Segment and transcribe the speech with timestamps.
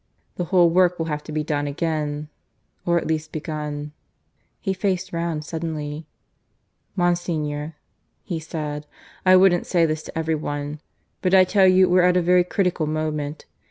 [0.33, 2.29] The whole work will have to be done again,
[2.87, 3.91] or at least begun"
[4.59, 6.07] He faced round suddenly.
[6.95, 7.75] "Monsignor,"
[8.23, 8.87] he said,
[9.27, 10.81] "I wouldn't say this to everyone.
[11.21, 13.45] But I tell you we're at a very critical moment.